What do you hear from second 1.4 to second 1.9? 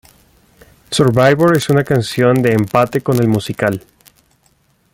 es una